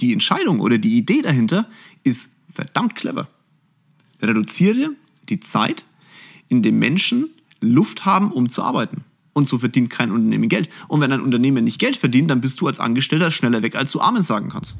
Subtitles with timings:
[0.00, 1.68] Die Entscheidung oder die Idee dahinter
[2.04, 3.28] ist verdammt clever.
[4.22, 4.90] Reduziere
[5.28, 5.86] die Zeit,
[6.48, 9.04] in der Menschen Luft haben, um zu arbeiten.
[9.32, 10.68] Und so verdient kein Unternehmen Geld.
[10.88, 13.92] Und wenn ein Unternehmen nicht Geld verdient, dann bist du als Angestellter schneller weg, als
[13.92, 14.78] du Amen sagen kannst.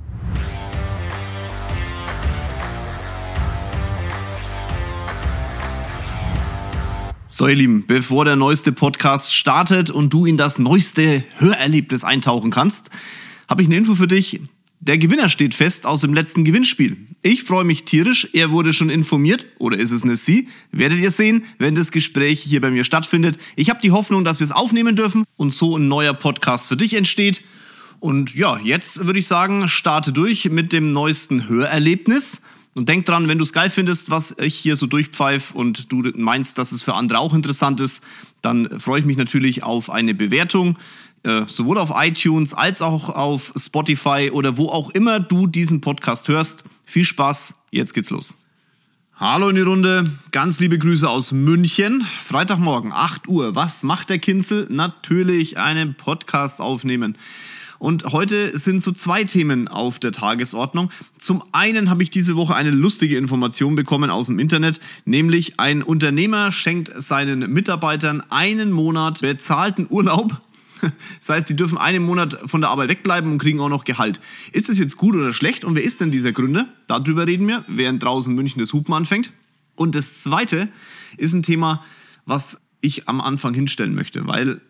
[7.27, 12.51] So, ihr Lieben, bevor der neueste Podcast startet und du in das neueste Hörerlebnis eintauchen
[12.51, 12.91] kannst,
[13.49, 14.41] habe ich eine Info für dich.
[14.81, 16.97] Der Gewinner steht fest aus dem letzten Gewinnspiel.
[17.23, 18.29] Ich freue mich tierisch.
[18.33, 19.45] Er wurde schon informiert.
[19.59, 20.49] Oder ist es eine Sie?
[20.71, 23.39] Werdet ihr sehen, wenn das Gespräch hier bei mir stattfindet.
[23.57, 26.77] Ich habe die Hoffnung, dass wir es aufnehmen dürfen und so ein neuer Podcast für
[26.77, 27.43] dich entsteht.
[27.99, 32.41] Und ja, jetzt würde ich sagen, starte durch mit dem neuesten Hörerlebnis.
[32.75, 36.05] Und denk dran, wenn du es geil findest, was ich hier so durchpfeife und du
[36.15, 38.05] meinst, dass es für andere auch interessant ist,
[38.41, 40.79] dann freue ich mich natürlich auf eine Bewertung,
[41.23, 46.29] äh, sowohl auf iTunes als auch auf Spotify oder wo auch immer du diesen Podcast
[46.29, 46.65] hörst.
[46.85, 48.35] Viel Spaß, jetzt geht's los.
[49.17, 52.07] Hallo in die Runde, ganz liebe Grüße aus München.
[52.23, 53.57] Freitagmorgen, 8 Uhr.
[53.57, 54.69] Was macht der Kinzel?
[54.71, 57.17] Natürlich einen Podcast aufnehmen.
[57.79, 60.91] Und heute sind so zwei Themen auf der Tagesordnung.
[61.17, 65.83] Zum einen habe ich diese Woche eine lustige Information bekommen aus dem Internet, nämlich ein
[65.83, 70.41] Unternehmer schenkt seinen Mitarbeitern einen Monat bezahlten Urlaub.
[71.19, 74.21] Das heißt, die dürfen einen Monat von der Arbeit wegbleiben und kriegen auch noch Gehalt.
[74.53, 75.65] Ist das jetzt gut oder schlecht?
[75.65, 76.69] Und wer ist denn dieser Gründer?
[76.87, 79.33] Darüber reden wir, während draußen München das Hupen anfängt.
[79.75, 80.69] Und das zweite
[81.17, 81.85] ist ein Thema,
[82.25, 84.61] was ich am Anfang hinstellen möchte, weil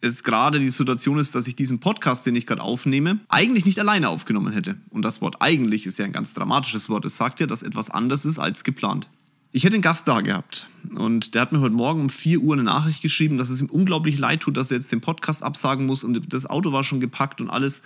[0.00, 3.78] es gerade die Situation ist, dass ich diesen Podcast, den ich gerade aufnehme, eigentlich nicht
[3.80, 4.76] alleine aufgenommen hätte.
[4.90, 7.04] Und das Wort eigentlich ist ja ein ganz dramatisches Wort.
[7.04, 9.08] Es sagt ja, dass etwas anders ist als geplant.
[9.56, 12.52] Ich hätte einen Gast da gehabt und der hat mir heute Morgen um 4 Uhr
[12.52, 15.86] eine Nachricht geschrieben, dass es ihm unglaublich leid tut, dass er jetzt den Podcast absagen
[15.86, 17.80] muss und das Auto war schon gepackt und alles.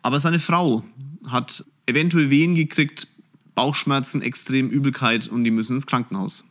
[0.00, 0.82] Aber seine Frau
[1.26, 3.06] hat eventuell Wehen gekriegt,
[3.54, 6.46] Bauchschmerzen, extrem Übelkeit und die müssen ins Krankenhaus.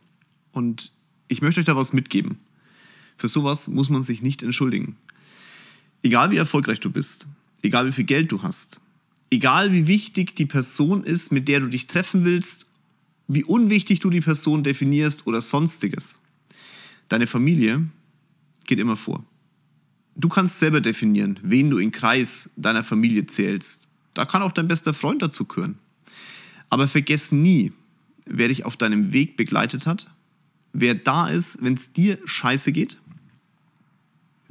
[0.52, 0.92] Und
[1.26, 2.38] ich möchte euch da was mitgeben.
[3.16, 4.96] Für sowas muss man sich nicht entschuldigen.
[6.04, 7.26] Egal wie erfolgreich du bist,
[7.62, 8.78] egal wie viel Geld du hast,
[9.32, 12.66] egal wie wichtig die Person ist, mit der du dich treffen willst,
[13.32, 16.20] wie unwichtig du die Person definierst oder sonstiges,
[17.08, 17.86] deine Familie
[18.66, 19.24] geht immer vor.
[20.16, 23.88] Du kannst selber definieren, wen du in Kreis deiner Familie zählst.
[24.14, 25.78] Da kann auch dein bester Freund dazu gehören.
[26.68, 27.72] Aber vergiss nie,
[28.26, 30.10] wer dich auf deinem Weg begleitet hat,
[30.72, 32.98] wer da ist, wenn es dir scheiße geht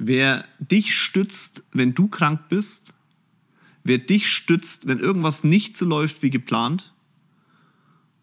[0.00, 2.94] wer dich stützt, wenn du krank bist,
[3.84, 6.92] wer dich stützt, wenn irgendwas nicht so läuft wie geplant.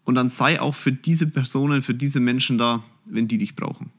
[0.08, 3.90] Und dann sei auch für diese Personen, für diese Menschen da, wenn die dich brauchen.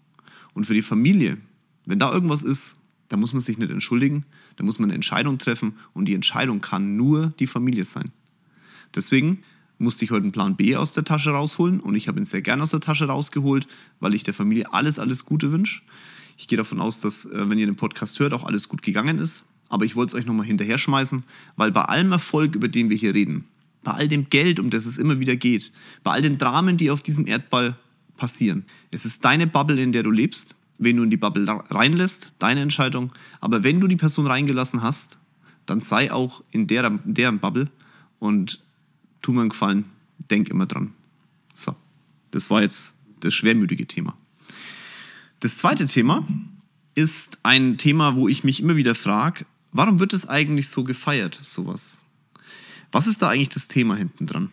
[0.56, 1.38] Und für die Familie,
[1.86, 2.78] wenn da irgendwas ist,
[3.10, 4.26] da muss man sich nicht entschuldigen,
[4.56, 8.10] da muss man eine Entscheidung treffen und die Entscheidung kann nur die Familie sein.
[8.96, 9.44] Deswegen
[9.78, 12.42] musste ich heute einen Plan B aus der Tasche rausholen und ich habe ihn sehr
[12.42, 13.68] gerne aus der Tasche rausgeholt,
[14.00, 15.84] weil ich der Familie alles, alles Gute wünsche.
[16.40, 19.20] Ich gehe davon aus, dass, äh, wenn ihr den Podcast hört, auch alles gut gegangen
[19.20, 19.44] ist.
[19.68, 21.22] Aber ich wollte es euch nochmal hinterher schmeißen,
[21.56, 23.46] weil bei allem Erfolg, über den wir hier reden,
[23.90, 25.72] bei all dem Geld, um das es immer wieder geht,
[26.04, 27.76] bei all den Dramen, die auf diesem Erdball
[28.18, 30.54] passieren, es ist deine Bubble, in der du lebst.
[30.78, 33.12] Wenn du in die Bubble reinlässt, deine Entscheidung.
[33.42, 35.18] Aber wenn du die Person reingelassen hast,
[35.66, 37.68] dann sei auch in deren, deren Bubble
[38.20, 38.62] und
[39.24, 39.86] tu mir einen Gefallen,
[40.30, 40.94] denk immer dran.
[41.52, 41.76] So,
[42.30, 44.16] das war jetzt das schwermütige Thema.
[45.40, 46.28] Das zweite Thema
[46.94, 51.40] ist ein Thema, wo ich mich immer wieder frage, warum wird es eigentlich so gefeiert,
[51.42, 52.06] sowas?
[52.92, 54.50] Was ist da eigentlich das Thema hinten dran?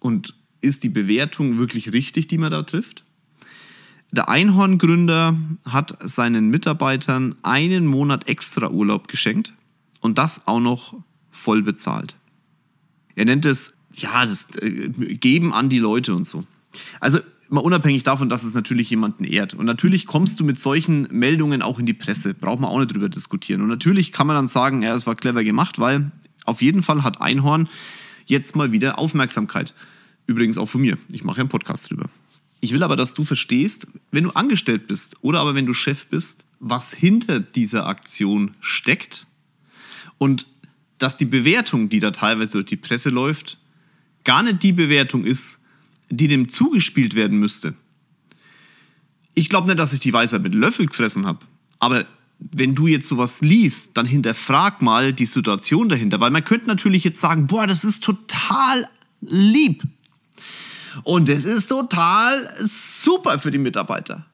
[0.00, 3.04] Und ist die Bewertung wirklich richtig, die man da trifft?
[4.12, 9.52] Der Einhorn-Gründer hat seinen Mitarbeitern einen Monat extra Urlaub geschenkt
[10.00, 10.94] und das auch noch
[11.30, 12.16] voll bezahlt.
[13.14, 16.44] Er nennt es, ja, das äh, Geben an die Leute und so.
[17.00, 17.18] Also
[17.48, 19.54] mal unabhängig davon, dass es natürlich jemanden ehrt.
[19.54, 22.34] Und natürlich kommst du mit solchen Meldungen auch in die Presse.
[22.34, 23.62] Braucht man auch nicht drüber diskutieren.
[23.62, 26.10] Und natürlich kann man dann sagen, ja, es war clever gemacht, weil
[26.46, 27.68] auf jeden Fall hat Einhorn
[28.26, 29.74] jetzt mal wieder Aufmerksamkeit.
[30.26, 30.98] Übrigens auch von mir.
[31.12, 32.08] Ich mache ja einen Podcast drüber.
[32.60, 36.06] Ich will aber, dass du verstehst, wenn du angestellt bist oder aber wenn du Chef
[36.06, 39.26] bist, was hinter dieser Aktion steckt
[40.18, 40.46] und
[40.98, 43.58] dass die Bewertung, die da teilweise durch die Presse läuft,
[44.24, 45.58] gar nicht die Bewertung ist,
[46.08, 47.74] die dem zugespielt werden müsste.
[49.34, 51.40] Ich glaube nicht, dass ich die Weisheit mit Löffel gefressen habe.
[51.78, 52.06] Aber
[52.38, 56.20] wenn du jetzt sowas liest, dann hinterfrag mal die Situation dahinter.
[56.20, 58.88] Weil man könnte natürlich jetzt sagen, boah, das ist total
[59.20, 59.82] lieb.
[61.02, 64.26] Und es ist total super für die Mitarbeiter.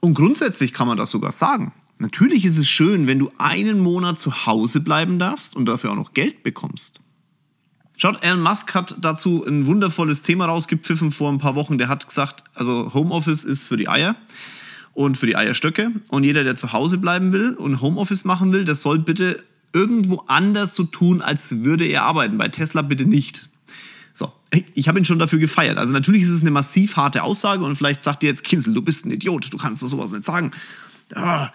[0.00, 1.72] Und grundsätzlich kann man das sogar sagen.
[1.98, 5.96] Natürlich ist es schön, wenn du einen Monat zu Hause bleiben darfst und dafür auch
[5.96, 7.00] noch Geld bekommst.
[7.96, 11.78] Schaut, Elon Musk hat dazu ein wundervolles Thema rausgepfiffen vor ein paar Wochen.
[11.78, 14.16] Der hat gesagt, also Homeoffice ist für die Eier
[14.96, 15.92] und für die Eierstöcke.
[16.08, 19.42] Und jeder, der zu Hause bleiben will und Homeoffice machen will, der soll bitte
[19.74, 22.38] irgendwo anders so tun, als würde er arbeiten.
[22.38, 23.50] Bei Tesla bitte nicht.
[24.14, 24.32] So,
[24.74, 25.76] ich habe ihn schon dafür gefeiert.
[25.76, 28.80] Also natürlich ist es eine massiv harte Aussage und vielleicht sagt ihr jetzt, Kinsel, du
[28.80, 30.50] bist ein Idiot, du kannst doch sowas nicht sagen.
[31.14, 31.50] Ah,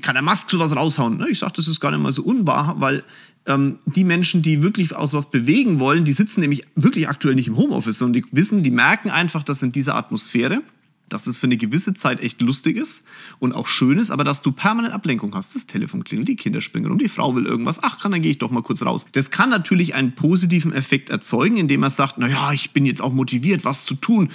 [0.00, 1.18] kann der Musk sowas raushauen?
[1.18, 3.04] Ne, ich sage, das ist gar nicht mal so unwahr, weil
[3.44, 7.48] ähm, die Menschen, die wirklich aus was bewegen wollen, die sitzen nämlich wirklich aktuell nicht
[7.48, 10.62] im Homeoffice, sondern die wissen, die merken einfach, dass in dieser Atmosphäre,
[11.12, 13.04] dass das für eine gewisse Zeit echt lustig ist
[13.38, 15.54] und auch schön ist, aber dass du permanent Ablenkung hast.
[15.54, 17.82] Das Telefon klingelt, die Kinder springen rum, die Frau will irgendwas.
[17.82, 19.06] Ach, kann, dann gehe ich doch mal kurz raus.
[19.12, 23.02] Das kann natürlich einen positiven Effekt erzeugen, indem er sagt, na ja, ich bin jetzt
[23.02, 24.30] auch motiviert, was zu tun.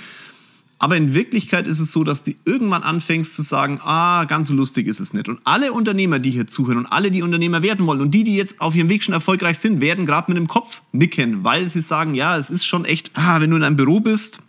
[0.77, 4.53] Aber in Wirklichkeit ist es so, dass du irgendwann anfängst zu sagen, ah, ganz so
[4.53, 5.29] lustig ist es nicht.
[5.29, 8.35] Und alle Unternehmer, die hier zuhören und alle, die Unternehmer werden wollen und die, die
[8.35, 11.79] jetzt auf ihrem Weg schon erfolgreich sind, werden gerade mit dem Kopf nicken, weil sie
[11.79, 14.39] sagen, ja, es ist schon echt, ah, wenn du in einem Büro bist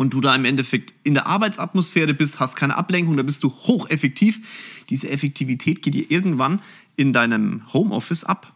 [0.00, 3.50] und du da im Endeffekt in der Arbeitsatmosphäre bist, hast keine Ablenkung, da bist du
[3.50, 4.40] hocheffektiv.
[4.88, 6.62] Diese Effektivität geht dir irgendwann
[6.96, 8.54] in deinem Homeoffice ab.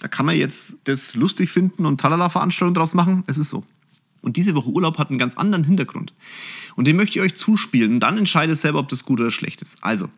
[0.00, 3.22] Da kann man jetzt das lustig finden und Tralala-Veranstaltungen draus machen.
[3.28, 3.62] Es ist so.
[4.20, 6.12] Und diese Woche Urlaub hat einen ganz anderen Hintergrund.
[6.74, 7.92] Und den möchte ich euch zuspielen.
[7.92, 9.78] Und dann entscheide selber, ob das gut oder schlecht ist.
[9.82, 10.08] Also,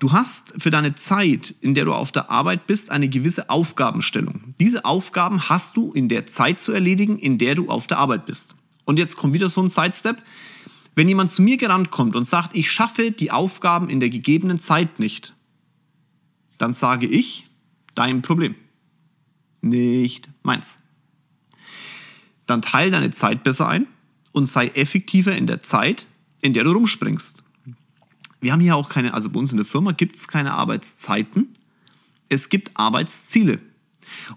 [0.00, 4.54] du hast für deine Zeit, in der du auf der Arbeit bist, eine gewisse Aufgabenstellung.
[4.58, 8.26] Diese Aufgaben hast du in der Zeit zu erledigen, in der du auf der Arbeit
[8.26, 8.56] bist.
[8.84, 10.22] Und jetzt kommt wieder so ein Sidestep.
[10.94, 14.58] Wenn jemand zu mir gerannt kommt und sagt, ich schaffe die Aufgaben in der gegebenen
[14.58, 15.34] Zeit nicht,
[16.58, 17.46] dann sage ich,
[17.94, 18.54] dein Problem.
[19.60, 20.78] Nicht meins
[22.46, 23.86] dann teile deine Zeit besser ein
[24.32, 26.06] und sei effektiver in der Zeit,
[26.42, 27.42] in der du rumspringst.
[28.40, 31.54] Wir haben hier auch keine, also bei uns in der Firma gibt es keine Arbeitszeiten,
[32.28, 33.60] es gibt Arbeitsziele.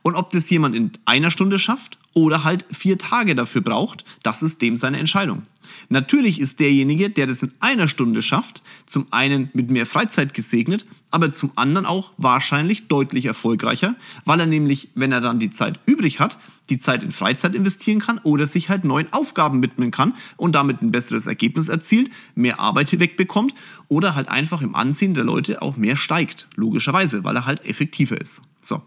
[0.01, 4.41] Und ob das jemand in einer Stunde schafft oder halt vier Tage dafür braucht, das
[4.41, 5.43] ist dem seine Entscheidung.
[5.89, 10.85] Natürlich ist derjenige, der das in einer Stunde schafft, zum einen mit mehr Freizeit gesegnet,
[11.11, 15.79] aber zum anderen auch wahrscheinlich deutlich erfolgreicher, weil er nämlich, wenn er dann die Zeit
[15.85, 16.37] übrig hat,
[16.69, 20.81] die Zeit in Freizeit investieren kann oder sich halt neuen Aufgaben widmen kann und damit
[20.81, 23.53] ein besseres Ergebnis erzielt, mehr Arbeit wegbekommt
[23.87, 28.19] oder halt einfach im Ansehen der Leute auch mehr steigt, logischerweise, weil er halt effektiver
[28.19, 28.41] ist.
[28.61, 28.81] So.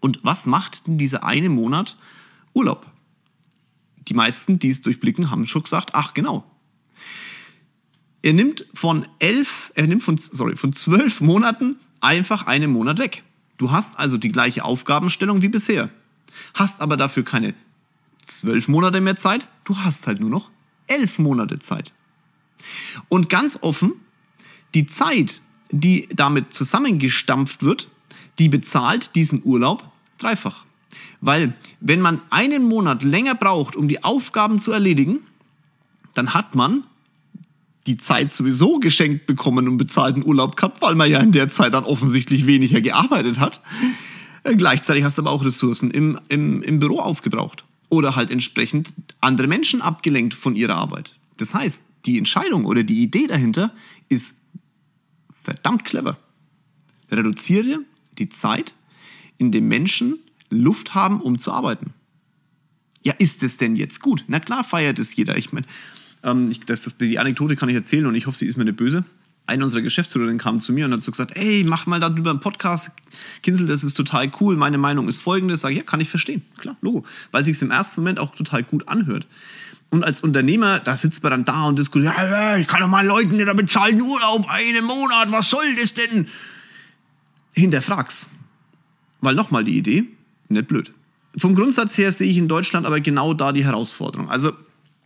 [0.00, 1.96] Und was macht denn dieser eine Monat
[2.54, 2.90] Urlaub?
[4.10, 6.44] die meisten, die es durchblicken, haben schon gesagt, ach genau.
[8.22, 13.22] Er nimmt von elf, er nimmt von, sorry, von zwölf Monaten einfach einen Monat weg.
[13.56, 15.90] Du hast also die gleiche Aufgabenstellung wie bisher.
[16.54, 17.54] Hast aber dafür keine
[18.22, 20.50] zwölf Monate mehr Zeit, du hast halt nur noch
[20.86, 21.92] elf Monate Zeit.
[23.08, 23.92] Und ganz offen,
[24.74, 27.88] die Zeit, die damit zusammengestampft wird,
[28.40, 29.84] die bezahlt diesen Urlaub
[30.18, 30.64] dreifach.
[31.20, 35.20] Weil wenn man einen Monat länger braucht, um die Aufgaben zu erledigen,
[36.14, 36.84] dann hat man
[37.86, 41.74] die Zeit sowieso geschenkt bekommen und bezahlten Urlaub gehabt, weil man ja in der Zeit
[41.74, 43.60] dann offensichtlich weniger gearbeitet hat.
[44.42, 48.94] Äh, gleichzeitig hast du aber auch Ressourcen im, im, im Büro aufgebraucht oder halt entsprechend
[49.20, 51.16] andere Menschen abgelenkt von ihrer Arbeit.
[51.36, 53.72] Das heißt, die Entscheidung oder die Idee dahinter
[54.08, 54.34] ist
[55.42, 56.18] verdammt clever.
[57.10, 57.80] Reduziere
[58.20, 58.74] die Zeit,
[59.38, 60.20] in dem Menschen
[60.50, 61.92] Luft haben, um zu arbeiten.
[63.02, 64.24] Ja, ist es denn jetzt gut?
[64.28, 65.38] Na klar feiert es jeder.
[65.38, 65.66] Ich meine,
[66.22, 66.52] ähm,
[67.00, 69.04] die Anekdote kann ich erzählen und ich hoffe, sie ist mir nicht böse.
[69.46, 72.40] Eine unserer Geschäftsführerinnen kam zu mir und hat so gesagt, ey, mach mal darüber einen
[72.40, 72.90] Podcast.
[73.42, 74.56] Kinsel, das ist total cool.
[74.56, 75.56] Meine Meinung ist folgende.
[75.56, 76.42] Sag ich, ja, kann ich verstehen.
[76.58, 77.04] Klar, Logo.
[77.32, 79.26] Weil sich im ersten Moment auch total gut anhört.
[79.90, 83.04] Und als Unternehmer, da sitzt man dann da und diskutiert, ja, ich kann doch mal
[83.04, 86.28] Leuten nicht bezahlen Urlaub einen Monat, was soll das denn?
[87.52, 88.28] Hinterfrag's.
[89.20, 90.04] Weil nochmal die Idee,
[90.48, 90.92] nicht blöd.
[91.36, 94.30] Vom Grundsatz her sehe ich in Deutschland aber genau da die Herausforderung.
[94.30, 94.52] Also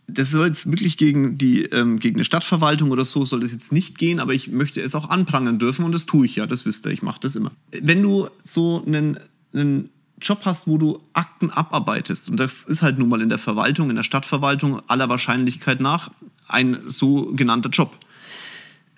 [0.07, 3.71] das soll jetzt wirklich gegen, die, ähm, gegen eine Stadtverwaltung oder so soll das jetzt
[3.71, 6.65] nicht gehen, aber ich möchte es auch anprangern dürfen und das tue ich ja, das
[6.65, 7.51] wisst ihr, ich mache das immer.
[7.71, 9.19] Wenn du so einen,
[9.53, 9.89] einen
[10.21, 13.89] Job hast, wo du Akten abarbeitest, und das ist halt nun mal in der Verwaltung,
[13.89, 16.11] in der Stadtverwaltung aller Wahrscheinlichkeit nach
[16.47, 17.97] ein sogenannter Job,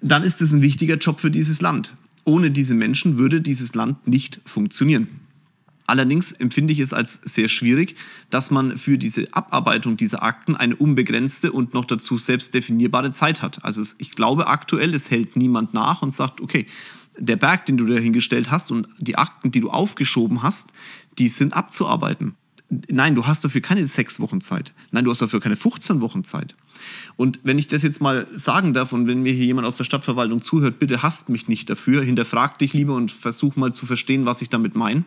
[0.02, 1.94] dann ist es ein wichtiger Job für dieses Land.
[2.28, 5.08] Ohne diese Menschen würde dieses Land nicht funktionieren.
[5.86, 7.96] Allerdings empfinde ich es als sehr schwierig,
[8.30, 13.42] dass man für diese Abarbeitung dieser Akten eine unbegrenzte und noch dazu selbst definierbare Zeit
[13.42, 13.64] hat.
[13.64, 16.66] Also ich glaube aktuell, es hält niemand nach und sagt, okay,
[17.18, 20.68] der Berg, den du dahingestellt hast und die Akten, die du aufgeschoben hast,
[21.18, 22.36] die sind abzuarbeiten.
[22.70, 24.74] Nein, du hast dafür keine sechs Wochen Zeit.
[24.92, 26.56] Nein, du hast dafür keine 15 Wochen Zeit.
[27.16, 29.86] Und wenn ich das jetzt mal sagen darf und wenn mir hier jemand aus der
[29.86, 34.26] Stadtverwaltung zuhört, bitte hasst mich nicht dafür, hinterfrag dich lieber und versuch mal zu verstehen,
[34.26, 35.06] was ich damit meine.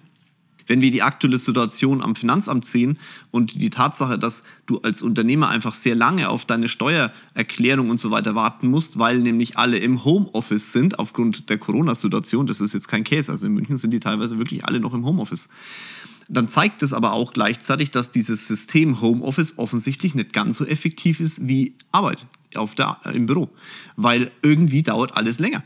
[0.71, 3.00] Wenn wir die aktuelle Situation am Finanzamt sehen
[3.33, 8.12] und die Tatsache, dass du als Unternehmer einfach sehr lange auf deine Steuererklärung und so
[8.12, 12.87] weiter warten musst, weil nämlich alle im Homeoffice sind aufgrund der Corona-Situation, das ist jetzt
[12.87, 15.49] kein Case, also in München sind die teilweise wirklich alle noch im Homeoffice.
[16.29, 21.19] Dann zeigt es aber auch gleichzeitig, dass dieses System Homeoffice offensichtlich nicht ganz so effektiv
[21.19, 23.49] ist wie Arbeit auf der, im Büro,
[23.97, 25.65] weil irgendwie dauert alles länger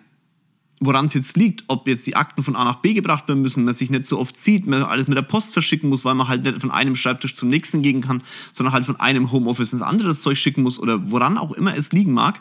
[0.87, 3.65] woran es jetzt liegt, ob jetzt die Akten von A nach B gebracht werden müssen,
[3.65, 6.29] man sich nicht so oft sieht, man alles mit der Post verschicken muss, weil man
[6.29, 8.23] halt nicht von einem Schreibtisch zum nächsten gehen kann,
[8.53, 11.77] sondern halt von einem Homeoffice ins andere das Zeug schicken muss oder woran auch immer
[11.77, 12.41] es liegen mag.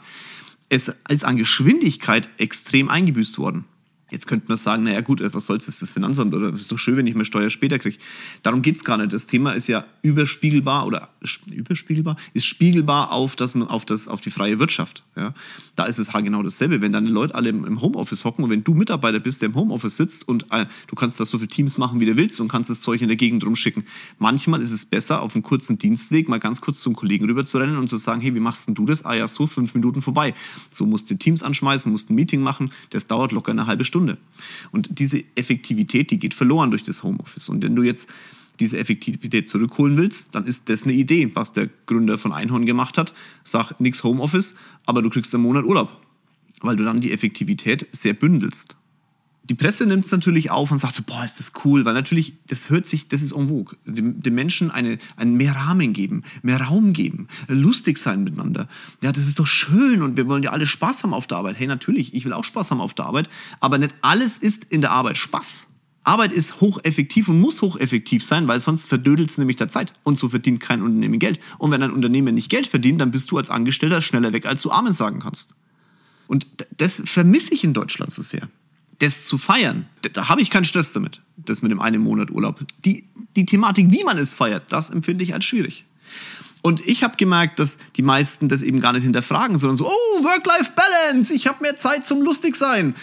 [0.69, 3.65] Es ist an Geschwindigkeit extrem eingebüßt worden.
[4.13, 6.95] Jetzt könnte man sagen, naja gut, was soll's, ist das Finanzamt oder ist doch schön,
[6.97, 7.97] wenn ich mehr Steuer später kriege.
[8.43, 9.11] Darum geht's gar nicht.
[9.11, 11.09] Das Thema ist ja überspiegelbar oder
[11.51, 15.01] überspiegelbar, ist spiegelbar auf, das, auf, das, auf die freie Wirtschaft.
[15.15, 15.33] Ja?
[15.75, 16.79] Da ist es halt genau dasselbe.
[16.79, 19.97] Wenn deine Leute alle im Homeoffice hocken und wenn du Mitarbeiter bist, der im Homeoffice
[19.97, 22.69] sitzt und äh, du kannst das so viele Teams machen, wie du willst und kannst
[22.69, 23.83] das Zeug in der Gegend rumschicken.
[24.19, 27.57] Manchmal ist es besser, auf einem kurzen Dienstweg mal ganz kurz zum Kollegen rüber zu
[27.57, 29.05] rennen und zu sagen, hey, wie machst denn du das?
[29.05, 30.35] Ah ja, so fünf Minuten vorbei.
[30.69, 32.71] So musst du Teams anschmeißen, musst ein Meeting machen.
[32.91, 34.02] Das dauert locker eine halbe Stunde.
[34.03, 34.17] Stunde.
[34.71, 37.49] Und diese Effektivität, die geht verloren durch das Homeoffice.
[37.49, 38.07] Und wenn du jetzt
[38.59, 42.97] diese Effektivität zurückholen willst, dann ist das eine Idee, was der Gründer von Einhorn gemacht
[42.97, 43.13] hat.
[43.43, 44.55] Sag nichts Homeoffice,
[44.85, 45.91] aber du kriegst einen Monat Urlaub,
[46.61, 48.75] weil du dann die Effektivität sehr bündelst
[49.45, 52.33] die Presse nimmt es natürlich auf und sagt so, boah, ist das cool, weil natürlich,
[52.47, 53.77] das hört sich, das ist en vogue.
[53.85, 58.69] Dem, dem Menschen eine, einen mehr Rahmen geben, mehr Raum geben, lustig sein miteinander.
[59.01, 61.59] Ja, das ist doch schön und wir wollen ja alle Spaß haben auf der Arbeit.
[61.59, 64.79] Hey, natürlich, ich will auch Spaß haben auf der Arbeit, aber nicht alles ist in
[64.79, 65.67] der Arbeit Spaß.
[66.05, 69.93] Arbeit ist hocheffektiv und muss hocheffektiv sein, weil sonst verdödelt es nämlich der Zeit.
[70.03, 71.39] Und so verdient kein Unternehmen Geld.
[71.59, 74.61] Und wenn ein Unternehmen nicht Geld verdient, dann bist du als Angestellter schneller weg, als
[74.61, 75.55] du Amen sagen kannst.
[76.27, 76.45] Und
[76.75, 78.49] das vermisse ich in Deutschland so sehr
[79.03, 82.65] das zu feiern, da habe ich keinen Stress damit, das mit dem einen Monat Urlaub.
[82.85, 83.05] Die,
[83.35, 85.85] die Thematik, wie man es feiert, das empfinde ich als schwierig.
[86.61, 90.23] Und ich habe gemerkt, dass die meisten das eben gar nicht hinterfragen, sondern so, oh,
[90.23, 92.95] Work-Life-Balance, ich habe mehr Zeit zum Lustigsein.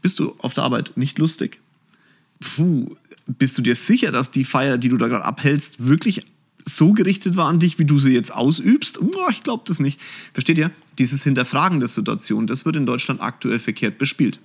[0.00, 1.60] Bist du auf der Arbeit nicht lustig?
[2.40, 2.96] Puh,
[3.26, 6.22] bist du dir sicher, dass die Feier, die du da gerade abhältst, wirklich
[6.64, 9.00] so gerichtet war an dich, wie du sie jetzt ausübst?
[9.00, 10.00] Oh, ich glaube das nicht.
[10.32, 10.70] Versteht ihr?
[10.98, 14.38] Dieses Hinterfragen der Situation, das wird in Deutschland aktuell verkehrt bespielt.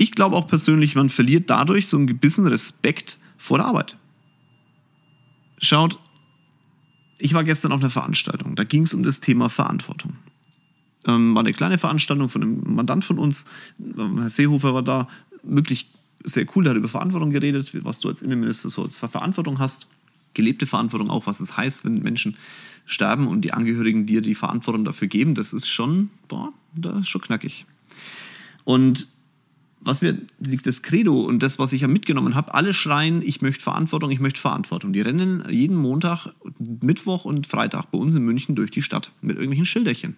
[0.00, 3.98] Ich glaube auch persönlich, man verliert dadurch so einen gewissen Respekt vor der Arbeit.
[5.58, 5.98] Schaut,
[7.18, 10.16] ich war gestern auf einer Veranstaltung, da ging es um das Thema Verantwortung.
[11.04, 13.44] Ähm, war eine kleine Veranstaltung von einem Mandant von uns,
[13.78, 15.06] ähm, Herr Seehofer war da,
[15.42, 15.90] wirklich
[16.24, 19.86] sehr cool, der hat über Verantwortung geredet, was du als Innenminister so als Verantwortung hast.
[20.32, 22.38] Gelebte Verantwortung auch, was es heißt, wenn Menschen
[22.86, 27.08] sterben und die Angehörigen dir die Verantwortung dafür geben, das ist schon, boah, das ist
[27.08, 27.66] schon knackig.
[28.64, 29.06] Und
[29.82, 33.62] was wir, das Credo und das, was ich ja mitgenommen habe, alle schreien, ich möchte
[33.62, 34.92] Verantwortung, ich möchte Verantwortung.
[34.92, 36.28] Die rennen jeden Montag,
[36.82, 40.16] Mittwoch und Freitag bei uns in München durch die Stadt mit irgendwelchen Schilderchen.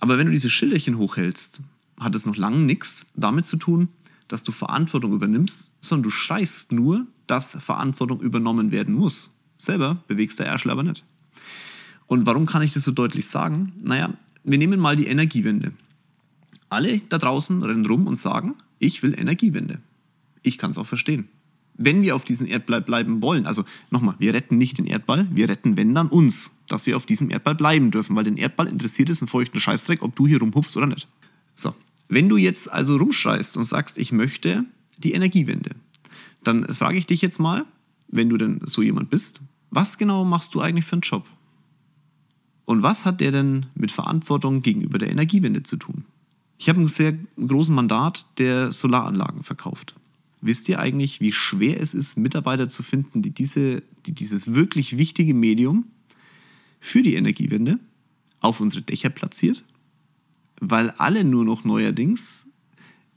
[0.00, 1.60] Aber wenn du diese Schilderchen hochhältst,
[1.98, 3.88] hat es noch lange nichts damit zu tun,
[4.28, 9.36] dass du Verantwortung übernimmst, sondern du schreist nur, dass Verantwortung übernommen werden muss.
[9.56, 11.04] Selber bewegst der Ärschel aber nicht.
[12.06, 13.72] Und warum kann ich das so deutlich sagen?
[13.82, 14.12] Naja,
[14.44, 15.72] wir nehmen mal die Energiewende.
[16.68, 19.80] Alle da draußen rennen rum und sagen, ich will Energiewende.
[20.42, 21.28] Ich kann es auch verstehen.
[21.76, 25.48] Wenn wir auf diesem Erdball bleiben wollen, also nochmal, wir retten nicht den Erdball, wir
[25.48, 29.10] retten, wenn dann uns, dass wir auf diesem Erdball bleiben dürfen, weil den Erdball interessiert
[29.10, 31.08] es einen feuchten Scheißdreck, ob du hier rumhupfst oder nicht.
[31.56, 31.74] So,
[32.08, 34.64] wenn du jetzt also rumschreist und sagst, ich möchte
[34.98, 35.70] die Energiewende,
[36.44, 37.64] dann frage ich dich jetzt mal,
[38.08, 41.26] wenn du denn so jemand bist, was genau machst du eigentlich für einen Job?
[42.66, 46.04] Und was hat der denn mit Verantwortung gegenüber der Energiewende zu tun?
[46.58, 49.94] Ich habe einen sehr großen Mandat, der Solaranlagen verkauft.
[50.40, 54.98] Wisst ihr eigentlich, wie schwer es ist, Mitarbeiter zu finden, die, diese, die dieses wirklich
[54.98, 55.86] wichtige Medium
[56.80, 57.78] für die Energiewende
[58.40, 59.64] auf unsere Dächer platziert?
[60.60, 62.46] Weil alle nur noch neuerdings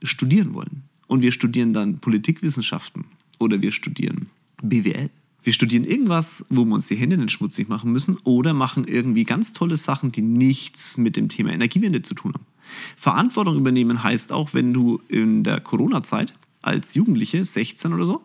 [0.01, 0.83] studieren wollen.
[1.07, 3.05] Und wir studieren dann Politikwissenschaften
[3.39, 4.29] oder wir studieren
[4.61, 5.09] BWL.
[5.43, 9.23] Wir studieren irgendwas, wo wir uns die Hände nicht schmutzig machen müssen oder machen irgendwie
[9.23, 12.45] ganz tolle Sachen, die nichts mit dem Thema Energiewende zu tun haben.
[12.95, 18.21] Verantwortung übernehmen heißt auch, wenn du in der Corona-Zeit als Jugendliche, 16 oder so,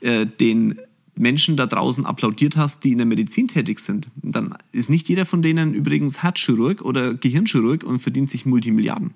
[0.00, 0.78] äh, den
[1.16, 5.26] Menschen da draußen applaudiert hast, die in der Medizin tätig sind, dann ist nicht jeder
[5.26, 9.14] von denen übrigens Herzchirurg oder Gehirnchirurg und verdient sich Multimilliarden.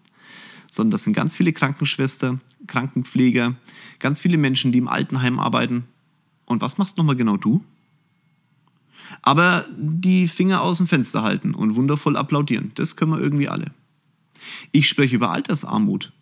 [0.70, 3.56] Sondern das sind ganz viele Krankenschwester, Krankenpfleger,
[3.98, 5.84] ganz viele Menschen, die im Altenheim arbeiten.
[6.44, 7.64] Und was machst nochmal genau du?
[9.22, 13.72] Aber die Finger aus dem Fenster halten und wundervoll applaudieren, das können wir irgendwie alle.
[14.72, 16.12] Ich spreche über Altersarmut.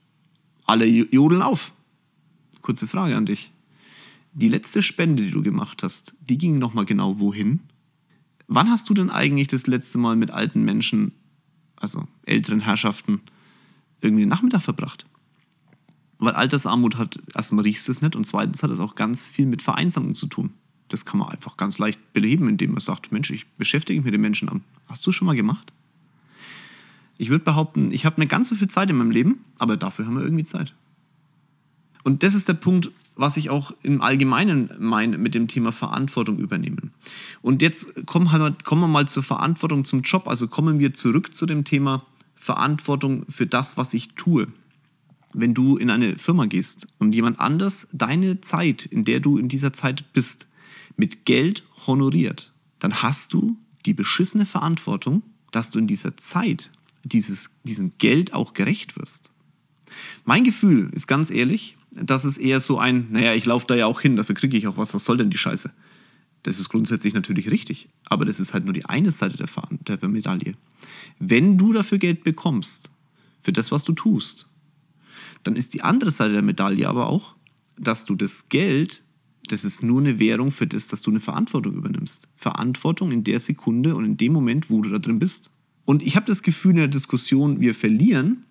[0.65, 1.73] Alle jodeln auf.
[2.63, 3.53] Kurze Frage an dich.
[4.37, 7.61] die letzte Spende, die du gemacht hast, die ging nochmal genau wohin?
[8.49, 11.13] Wann hast du denn eigentlich das letzte Mal mit alten Menschen,
[11.77, 13.23] also älteren Herrschaften,
[14.03, 15.07] irgendwie den Nachmittag verbracht?
[16.19, 19.47] Weil Altersarmut hat, erstmal riechst du es nicht und zweitens hat es auch ganz viel
[19.47, 20.53] mit Vereinsamung zu tun.
[20.89, 24.15] Das kann man einfach ganz leicht beleben, indem man sagt, Mensch, ich beschäftige mich mit
[24.15, 24.63] den Menschen.
[24.87, 25.73] Hast du schon mal gemacht?
[27.19, 30.07] Ich würde behaupten, ich habe nicht ganz so viel Zeit in meinem Leben, aber dafür
[30.07, 30.75] haben wir irgendwie Zeit.
[32.05, 36.39] Und das ist der Punkt, was ich auch im Allgemeinen meine mit dem Thema Verantwortung
[36.39, 36.93] übernehmen.
[37.43, 40.29] Und jetzt kommen, wir, kommen wir mal zur Verantwortung zum Job.
[40.29, 42.05] Also kommen wir zurück zu dem Thema
[42.35, 44.47] Verantwortung für das, was ich tue.
[45.33, 49.49] Wenn du in eine Firma gehst und jemand anders deine Zeit, in der du in
[49.49, 50.47] dieser Zeit bist,
[50.97, 56.71] mit Geld honoriert, dann hast du die beschissene Verantwortung, dass du in dieser Zeit
[57.09, 59.31] dieses, diesem Geld auch gerecht wirst.
[60.25, 63.87] Mein Gefühl ist ganz ehrlich, dass es eher so ein, naja, ich laufe da ja
[63.87, 65.71] auch hin, dafür kriege ich auch was, was soll denn die Scheiße?
[66.43, 70.09] Das ist grundsätzlich natürlich richtig, aber das ist halt nur die eine Seite der, der
[70.09, 70.55] Medaille.
[71.19, 72.91] Wenn du dafür Geld bekommst,
[73.41, 74.49] für das, was du tust,
[75.45, 77.35] dann ist die andere Seite der Medaille aber auch,
[77.79, 79.05] dass du das Geld,
[79.49, 82.27] das ist nur eine Währung für das, dass du eine Verantwortung übernimmst.
[82.37, 85.51] Verantwortung in der Sekunde und in dem Moment, wo du da drin bist.
[85.87, 88.45] Und ich habe das Gefühl in der Diskussion, wir verlieren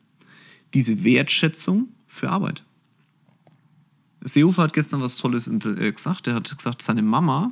[0.73, 2.63] diese Wertschätzung für Arbeit.
[4.21, 6.25] Seehofer hat gestern was Tolles äh, gesagt.
[6.25, 7.51] Er hat gesagt, seine Mama,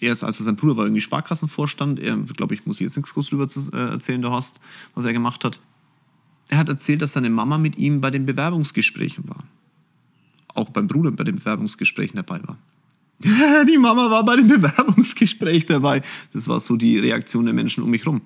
[0.00, 2.00] er ist, also sein Bruder war irgendwie Sparkassenvorstand.
[2.00, 4.58] Er, glaube ich, muss jetzt nichts groß drüber äh, erzählen, der Horst,
[4.94, 5.60] was er gemacht hat.
[6.48, 9.44] Er hat erzählt, dass seine Mama mit ihm bei den Bewerbungsgesprächen war.
[10.54, 12.58] Auch beim Bruder bei den Bewerbungsgesprächen dabei war.
[13.68, 16.00] die Mama war bei dem Bewerbungsgespräch dabei.
[16.32, 18.22] Das war so die Reaktion der Menschen um mich herum.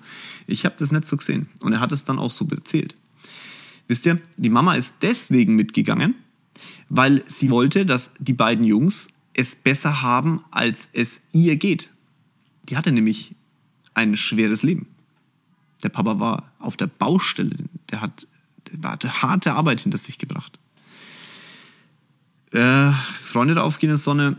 [0.47, 1.49] Ich habe das nicht so gesehen.
[1.59, 2.95] Und er hat es dann auch so erzählt.
[3.87, 6.15] Wisst ihr, die Mama ist deswegen mitgegangen,
[6.87, 11.89] weil sie wollte, dass die beiden Jungs es besser haben, als es ihr geht.
[12.69, 13.35] Die hatte nämlich
[13.93, 14.87] ein schweres Leben.
[15.83, 17.57] Der Papa war auf der Baustelle,
[17.91, 18.27] der hat,
[18.71, 20.57] der hatte harte Arbeit hinter sich gebracht.
[22.51, 22.91] Äh,
[23.23, 24.37] Freunde der aufgehenden Sonne,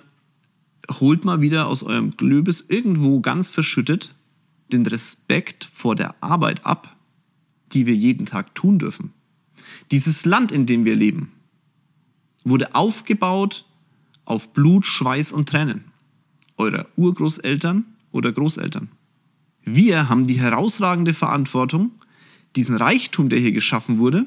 [0.89, 4.15] holt mal wieder aus eurem Glöbis irgendwo ganz verschüttet
[4.73, 6.97] den Respekt vor der Arbeit ab,
[7.73, 9.13] die wir jeden Tag tun dürfen.
[9.91, 11.33] Dieses Land, in dem wir leben,
[12.45, 13.65] wurde aufgebaut
[14.25, 15.85] auf Blut, Schweiß und Tränen
[16.57, 18.89] eurer Urgroßeltern oder Großeltern.
[19.63, 21.91] Wir haben die herausragende Verantwortung,
[22.55, 24.25] diesen Reichtum, der hier geschaffen wurde,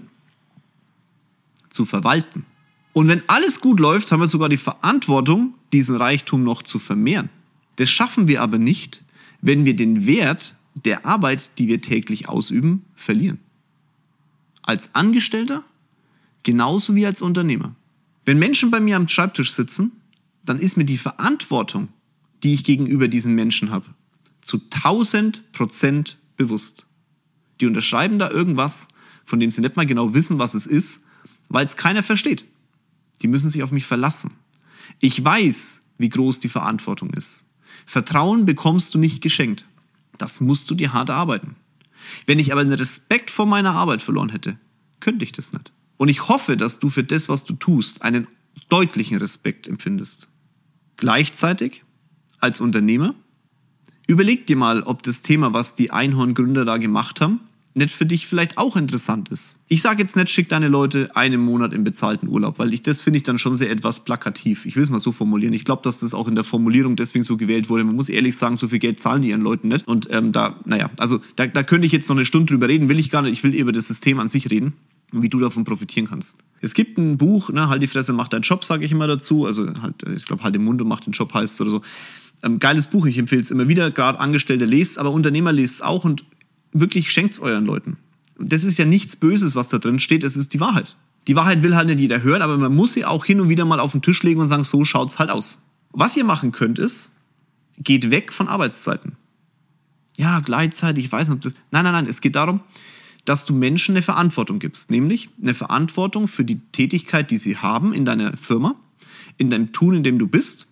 [1.69, 2.45] zu verwalten.
[2.93, 7.29] Und wenn alles gut läuft, haben wir sogar die Verantwortung, diesen Reichtum noch zu vermehren.
[7.75, 9.01] Das schaffen wir aber nicht,
[9.41, 13.39] wenn wir den Wert der Arbeit, die wir täglich ausüben, verlieren.
[14.61, 15.63] Als Angestellter
[16.43, 17.75] genauso wie als Unternehmer.
[18.25, 19.91] Wenn Menschen bei mir am Schreibtisch sitzen,
[20.43, 21.89] dann ist mir die Verantwortung,
[22.43, 23.85] die ich gegenüber diesen Menschen habe,
[24.41, 26.85] zu 1000 Prozent bewusst.
[27.59, 28.87] Die unterschreiben da irgendwas,
[29.25, 31.01] von dem sie nicht mal genau wissen, was es ist,
[31.49, 32.45] weil es keiner versteht.
[33.21, 34.33] Die müssen sich auf mich verlassen.
[34.99, 37.45] Ich weiß, wie groß die Verantwortung ist.
[37.85, 39.65] Vertrauen bekommst du nicht geschenkt.
[40.17, 41.55] Das musst du dir hart arbeiten.
[42.25, 44.57] Wenn ich aber den Respekt vor meiner Arbeit verloren hätte,
[44.99, 45.71] könnte ich das nicht.
[45.97, 48.27] Und ich hoffe, dass du für das, was du tust, einen
[48.69, 50.27] deutlichen Respekt empfindest.
[50.97, 51.83] Gleichzeitig,
[52.39, 53.15] als Unternehmer,
[54.07, 57.41] überleg dir mal, ob das Thema, was die Einhorngründer da gemacht haben,
[57.79, 59.57] nicht für dich vielleicht auch interessant ist.
[59.67, 63.01] Ich sage jetzt nicht, schick deine Leute einen Monat im bezahlten Urlaub, weil ich das
[63.01, 64.65] finde ich dann schon sehr etwas plakativ.
[64.65, 65.53] Ich will es mal so formulieren.
[65.53, 67.83] Ich glaube, dass das auch in der Formulierung deswegen so gewählt wurde.
[67.83, 69.87] Man muss ehrlich sagen, so viel Geld zahlen die ihren Leuten nicht.
[69.87, 72.89] Und ähm, da, naja, also da, da könnte ich jetzt noch eine Stunde drüber reden,
[72.89, 73.33] will ich gar nicht.
[73.33, 74.73] Ich will über das System an sich reden
[75.11, 76.37] und wie du davon profitieren kannst.
[76.61, 79.45] Es gibt ein Buch, ne, halt die Fresse, mach deinen Job, sage ich immer dazu.
[79.45, 81.81] Also halt, ich glaube, halt den Mund und mach den Job heißt oder so.
[82.43, 83.91] Ähm, geiles Buch, ich empfehle es immer wieder.
[83.91, 86.23] Gerade Angestellte lest, aber Unternehmer lest es auch und
[86.71, 87.97] wirklich schenkt es euren Leuten.
[88.39, 90.95] Das ist ja nichts Böses, was da drin steht, es ist die Wahrheit.
[91.27, 93.65] Die Wahrheit will halt nicht jeder hören, aber man muss sie auch hin und wieder
[93.65, 95.59] mal auf den Tisch legen und sagen, so schaut's halt aus.
[95.91, 97.09] Was ihr machen könnt ist,
[97.77, 99.17] geht weg von Arbeitszeiten.
[100.15, 101.53] Ja, Gleitzeit, ich weiß nicht, ob das.
[101.71, 102.61] Nein, nein, nein, es geht darum,
[103.25, 107.93] dass du Menschen eine Verantwortung gibst, nämlich eine Verantwortung für die Tätigkeit, die sie haben
[107.93, 108.75] in deiner Firma,
[109.37, 110.68] in deinem Tun, in dem du bist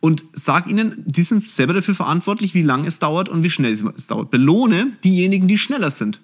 [0.00, 3.72] und sag ihnen, die sind selber dafür verantwortlich, wie lange es dauert und wie schnell
[3.72, 4.30] es dauert.
[4.30, 6.20] Belohne diejenigen, die schneller sind,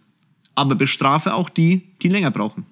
[0.55, 2.67] aber bestrafe auch die, die länger brauchen.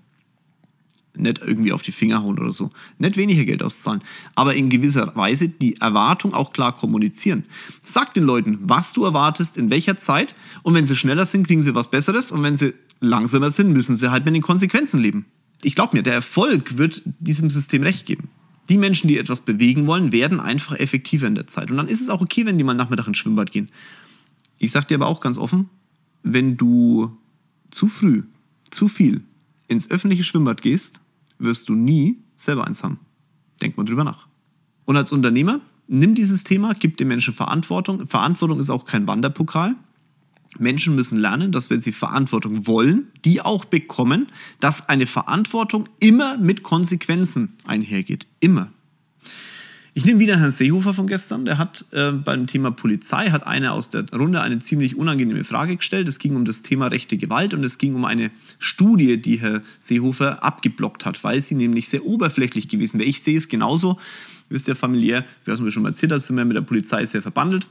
[1.17, 2.71] Nicht irgendwie auf die Finger hauen oder so.
[2.99, 4.01] Nicht weniger Geld auszahlen,
[4.37, 7.45] aber in gewisser Weise die Erwartung auch klar kommunizieren.
[7.85, 11.63] Sag den Leuten, was du erwartest, in welcher Zeit und wenn sie schneller sind, kriegen
[11.63, 15.27] sie was Besseres und wenn sie langsamer sind, müssen sie halt mit den Konsequenzen leben.
[15.63, 18.29] Ich glaube mir, der Erfolg wird diesem System recht geben.
[18.69, 21.71] Die Menschen, die etwas bewegen wollen, werden einfach effektiver in der Zeit.
[21.71, 23.69] Und dann ist es auch okay, wenn die mal Nachmittag ins Schwimmbad gehen.
[24.59, 25.69] Ich sag dir aber auch ganz offen,
[26.23, 27.17] wenn du
[27.71, 28.23] zu früh,
[28.71, 29.23] zu viel
[29.69, 31.01] ins öffentliche Schwimmbad gehst,
[31.39, 33.01] wirst du nie selber eins haben.
[33.61, 34.27] Denk mal drüber nach.
[34.85, 38.07] Und als Unternehmer, nimm dieses Thema, gib den Menschen Verantwortung.
[38.07, 39.77] Verantwortung ist auch kein Wanderpokal.
[40.59, 44.27] Menschen müssen lernen, dass wenn sie Verantwortung wollen, die auch bekommen,
[44.59, 48.27] dass eine Verantwortung immer mit Konsequenzen einhergeht.
[48.41, 48.71] Immer.
[49.93, 51.45] Ich nehme wieder Herrn Seehofer von gestern.
[51.45, 55.77] Der hat äh, beim Thema Polizei hat eine aus der Runde eine ziemlich unangenehme Frage
[55.77, 56.07] gestellt.
[56.07, 59.63] Es ging um das Thema rechte Gewalt und es ging um eine Studie, die Herr
[59.81, 63.09] Seehofer abgeblockt hat, weil sie nämlich sehr oberflächlich gewesen wäre.
[63.09, 63.99] Ich sehe es genauso.
[64.49, 66.63] Ihr wisst ja familiär, wie hast mir schon mal erzählt, als sind wir mit der
[66.63, 67.67] Polizei sehr verbandelt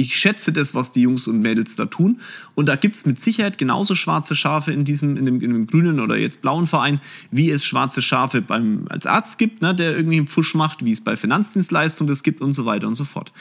[0.00, 2.20] ich schätze das, was die Jungs und Mädels da tun.
[2.54, 5.66] Und da gibt es mit Sicherheit genauso schwarze Schafe in diesem, in dem, in dem
[5.66, 7.00] grünen oder jetzt blauen Verein,
[7.32, 10.92] wie es schwarze Schafe beim, als Arzt gibt, ne, der irgendwie einen Pfusch macht, wie
[10.92, 13.32] es bei Finanzdienstleistungen das gibt und so weiter und so fort.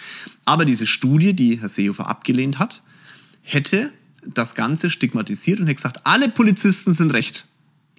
[0.46, 2.82] Aber diese Studie, die Herr Seehofer abgelehnt hat,
[3.44, 3.94] hätte
[4.26, 7.46] das Ganze stigmatisiert und hätte gesagt, alle Polizisten sind recht.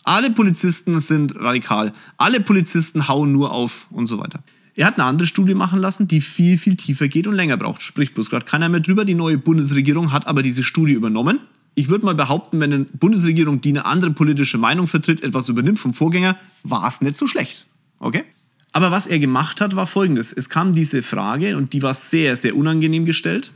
[0.03, 1.93] Alle Polizisten sind radikal.
[2.17, 4.43] Alle Polizisten hauen nur auf und so weiter.
[4.79, 7.83] Er hat eine andere Studie machen lassen, die viel, viel tiefer geht und länger braucht.
[7.83, 9.05] Spricht bloß gerade keiner mehr drüber.
[9.05, 11.41] Die neue Bundesregierung hat aber diese Studie übernommen.
[11.75, 15.81] Ich würde mal behaupten, wenn eine Bundesregierung, die eine andere politische Meinung vertritt, etwas übernimmt
[15.81, 17.67] vom Vorgänger, war es nicht so schlecht.
[17.99, 18.23] Okay?
[18.71, 20.33] Aber was er gemacht hat, war folgendes.
[20.33, 23.51] Es kam diese Frage und die war sehr, sehr unangenehm gestellt.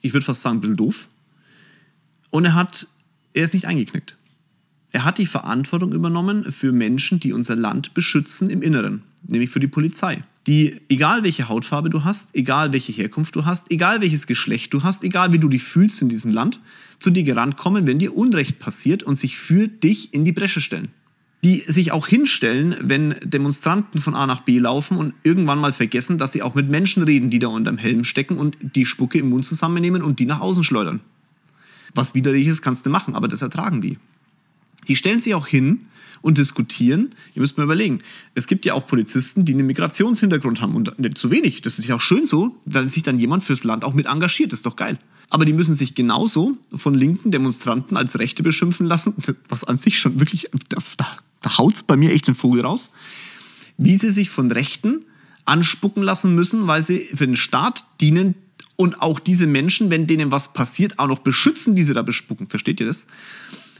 [0.00, 1.08] Ich würde fast sagen, ein bisschen doof.
[2.30, 2.86] Und er hat,
[3.32, 4.16] er ist nicht eingeknickt.
[4.92, 9.58] Er hat die Verantwortung übernommen für Menschen, die unser Land beschützen im Inneren, nämlich für
[9.58, 14.26] die Polizei die, egal welche Hautfarbe du hast, egal welche Herkunft du hast, egal welches
[14.26, 16.60] Geschlecht du hast, egal wie du dich fühlst in diesem Land,
[16.98, 20.60] zu dir gerannt kommen, wenn dir Unrecht passiert und sich für dich in die Bresche
[20.60, 20.88] stellen.
[21.42, 26.16] Die sich auch hinstellen, wenn Demonstranten von A nach B laufen und irgendwann mal vergessen,
[26.16, 29.30] dass sie auch mit Menschen reden, die da unterm Helm stecken und die Spucke im
[29.30, 31.00] Mund zusammennehmen und die nach außen schleudern.
[31.94, 33.98] Was widerliches kannst du machen, aber das ertragen die.
[34.88, 35.86] Die stellen sich auch hin
[36.22, 37.14] und diskutieren.
[37.34, 38.00] Ihr müsst mal überlegen,
[38.34, 41.62] es gibt ja auch Polizisten, die einen Migrationshintergrund haben und nicht zu wenig.
[41.62, 44.52] Das ist ja auch schön so, weil sich dann jemand fürs Land auch mit engagiert.
[44.52, 44.98] Das ist doch geil.
[45.28, 49.14] Aber die müssen sich genauso von linken Demonstranten als Rechte beschimpfen lassen,
[49.48, 51.06] was an sich schon wirklich, da, da,
[51.42, 52.92] da haut es bei mir echt den Vogel raus,
[53.78, 55.04] wie sie sich von Rechten
[55.44, 58.34] anspucken lassen müssen, weil sie für den Staat dienen
[58.76, 62.46] und auch diese Menschen, wenn denen was passiert, auch noch beschützen, die sie da bespucken.
[62.46, 63.06] Versteht ihr das?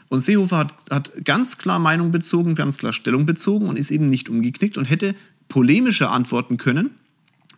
[0.08, 4.08] Und Seehofer hat, hat ganz klar Meinung bezogen, ganz klar Stellung bezogen und ist eben
[4.08, 5.14] nicht umgeknickt und hätte
[5.48, 6.90] polemischer antworten können,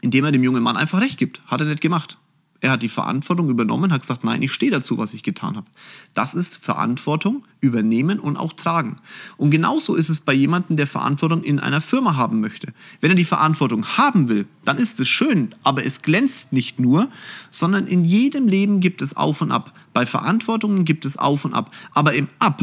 [0.00, 1.40] indem er dem jungen Mann einfach recht gibt.
[1.46, 2.18] Hat er nicht gemacht.
[2.61, 5.66] Er hat die Verantwortung übernommen, hat gesagt, nein, ich stehe dazu, was ich getan habe.
[6.12, 8.97] Das ist Verantwortung übernehmen und auch tragen.
[9.37, 12.73] Und genauso ist es bei jemandem, der Verantwortung in einer Firma haben möchte.
[13.01, 17.09] Wenn er die Verantwortung haben will, dann ist es schön, aber es glänzt nicht nur,
[17.53, 19.73] sondern in jedem Leben gibt es Auf und Ab.
[19.92, 21.73] Bei Verantwortungen gibt es Auf und Ab.
[21.92, 22.62] Aber im Ab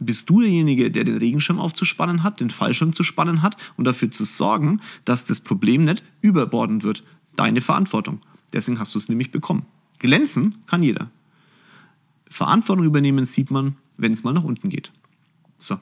[0.00, 4.10] bist du derjenige, der den Regenschirm aufzuspannen hat, den Fallschirm zu spannen hat und dafür
[4.10, 7.04] zu sorgen, dass das Problem nicht überbordend wird.
[7.36, 8.20] Deine Verantwortung.
[8.52, 9.66] Deswegen hast du es nämlich bekommen.
[9.98, 11.10] Glänzen kann jeder.
[12.28, 14.92] Verantwortung übernehmen sieht man, wenn es mal nach unten geht.
[15.58, 15.78] So.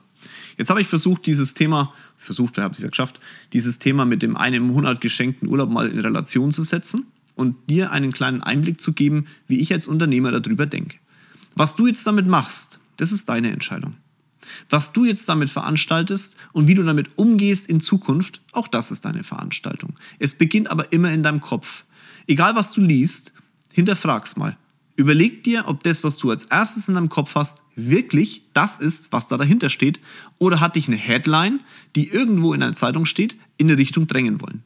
[0.57, 3.21] Jetzt habe ich versucht, dieses Thema, versucht, wir haben es ja geschafft,
[3.53, 7.93] dieses Thema mit dem einen Monat geschenkten Urlaub mal in Relation zu setzen und dir
[7.93, 10.99] einen kleinen Einblick zu geben, wie ich als Unternehmer darüber denke.
[11.55, 13.95] Was du jetzt damit machst, das ist deine Entscheidung.
[14.69, 19.05] Was du jetzt damit veranstaltest und wie du damit umgehst in Zukunft, auch das ist
[19.05, 19.95] deine Veranstaltung.
[20.19, 21.85] Es beginnt aber immer in deinem Kopf
[22.29, 23.33] egal was du liest,
[23.73, 24.57] hinterfrag's mal.
[24.95, 29.13] Überleg dir, ob das, was du als erstes in deinem Kopf hast, wirklich das ist,
[29.13, 30.01] was da dahinter steht,
[30.39, 31.61] oder hat dich eine Headline,
[31.95, 34.65] die irgendwo in einer Zeitung steht, in eine Richtung drängen wollen.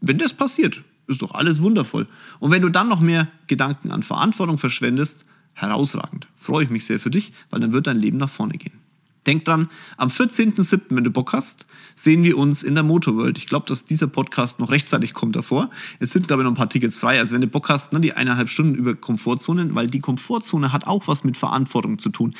[0.00, 2.06] Wenn das passiert, ist doch alles wundervoll.
[2.38, 6.28] Und wenn du dann noch mehr Gedanken an Verantwortung verschwendest, herausragend.
[6.36, 8.78] Freue ich mich sehr für dich, weil dann wird dein Leben nach vorne gehen.
[9.26, 13.38] Denk dran, am 14.07., wenn du Bock hast, sehen wir uns in der Motorworld.
[13.38, 15.70] Ich glaube, dass dieser Podcast noch rechtzeitig kommt davor.
[15.98, 17.18] Es sind, glaube ich, noch ein paar Tickets frei.
[17.18, 20.86] Also wenn du Bock hast, ne, die eineinhalb Stunden über Komfortzonen, weil die Komfortzone hat
[20.86, 22.34] auch was mit Verantwortung zu tun.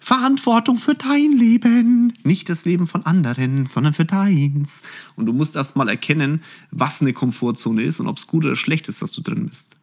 [0.00, 2.12] Verantwortung für dein Leben.
[2.22, 4.82] Nicht das Leben von anderen, sondern für deins.
[5.16, 8.56] Und du musst erst mal erkennen, was eine Komfortzone ist und ob es gut oder
[8.56, 9.76] schlecht ist, dass du drin bist.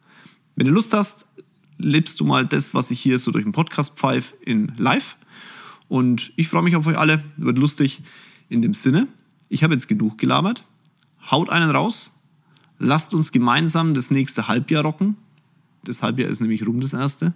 [0.56, 1.26] Wenn du Lust hast,
[1.78, 5.16] lebst du mal das, was ich hier so durch den Podcast pfeife, in live.
[5.88, 7.22] Und ich freue mich auf euch alle.
[7.36, 8.02] Wird lustig.
[8.48, 9.08] In dem Sinne,
[9.48, 10.64] ich habe jetzt genug gelabert.
[11.30, 12.20] Haut einen raus.
[12.78, 15.16] Lasst uns gemeinsam das nächste Halbjahr rocken.
[15.84, 17.32] Das Halbjahr ist nämlich rum das erste.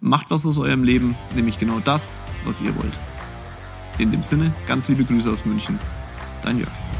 [0.00, 2.98] Macht was aus eurem Leben, nämlich genau das, was ihr wollt.
[3.98, 5.78] In dem Sinne, ganz liebe Grüße aus München.
[6.42, 6.97] dein Jörg.